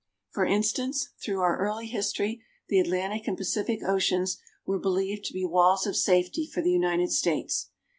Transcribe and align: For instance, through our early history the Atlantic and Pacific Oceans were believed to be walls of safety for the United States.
For 0.31 0.45
instance, 0.45 1.09
through 1.23 1.41
our 1.41 1.59
early 1.59 1.85
history 1.85 2.41
the 2.69 2.79
Atlantic 2.79 3.27
and 3.27 3.37
Pacific 3.37 3.81
Oceans 3.85 4.39
were 4.65 4.79
believed 4.79 5.25
to 5.25 5.33
be 5.33 5.45
walls 5.45 5.85
of 5.85 5.95
safety 5.95 6.47
for 6.47 6.63
the 6.63 6.71
United 6.71 7.11
States. 7.11 7.69